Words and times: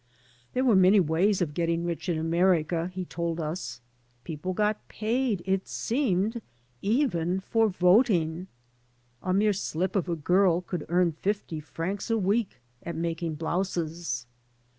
There 0.53 0.63
were 0.63 0.75
many 0.75 0.99
ways 0.99 1.43
of 1.43 1.53
getting 1.53 1.85
rich 1.85 2.09
in 2.09 2.17
America, 2.17 2.87
he 2.91 3.05
told 3.05 3.39
us. 3.39 3.81
People 4.23 4.51
got 4.51 4.87
paid, 4.87 5.43
it 5.45 5.67
seemed, 5.67 6.41
even 6.81 7.39
for 7.39 7.67
voting. 7.69 8.47
A 9.21 9.31
mere 9.31 9.53
slip 9.53 9.95
of 9.95 10.09
a 10.09 10.15
giri 10.15 10.63
could 10.65 10.87
earn 10.89 11.11
fifty 11.11 11.59
francs 11.59 12.09
a 12.09 12.17
week 12.17 12.61
at 12.81 12.95
making 12.95 13.35
blouses. 13.35 14.25